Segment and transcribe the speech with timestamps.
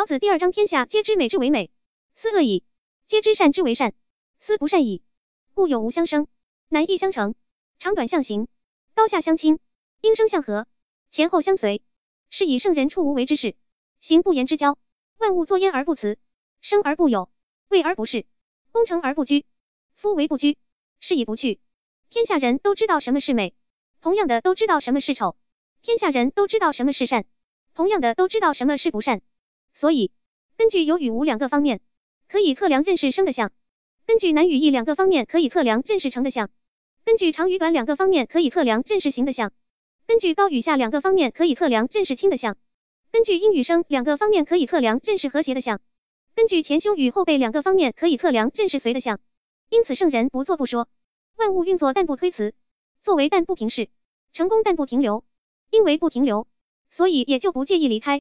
[0.00, 1.70] 老子第二章：天下皆知美之为美，
[2.16, 2.64] 斯恶已；
[3.06, 3.92] 皆知善之为善，
[4.38, 5.02] 斯不善已。
[5.52, 6.26] 故有无相生，
[6.70, 7.34] 难易相成，
[7.78, 8.48] 长短相形，
[8.94, 9.58] 高下相倾，
[10.00, 10.66] 音声相和，
[11.10, 11.82] 前后相随，
[12.30, 13.56] 是以圣人处无为之事，
[14.00, 14.78] 行不言之交。
[15.18, 16.16] 万物作焉而不辞，
[16.62, 17.28] 生而不有，
[17.68, 18.24] 为而不恃，
[18.72, 19.44] 功成而不居。
[19.96, 20.56] 夫为不居，
[21.00, 21.60] 是以不去。
[22.08, 23.52] 天下人都知道什么是美，
[24.00, 25.36] 同样的都知道什么是丑；
[25.82, 27.26] 天下人都知道什么是善，
[27.74, 29.20] 同样的都知道什么是不善。
[29.80, 30.12] 所以，
[30.58, 31.80] 根据有与无两个方面，
[32.28, 33.48] 可以测量认识生的相；
[34.04, 36.48] 根据难与易两个方面，可以测量认识成的相；
[37.02, 39.48] 根据长与短两个方面，可以测量认识形的相；
[40.06, 42.56] 根据高与下两个方面，可以测量认识轻的相；
[43.10, 45.78] 根据阴与生两个方面，可以测量认识和谐的相；
[46.34, 49.18] 根据前胸与后背两个方面，可以测量认识随的相。
[49.70, 50.88] 因此，圣人不做不说，
[51.38, 52.52] 万物运作但不推辞，
[53.02, 53.88] 作为但不平视，
[54.34, 55.24] 成功但不停留，
[55.70, 56.46] 因为不停留，
[56.90, 58.20] 所以也就不介意离开。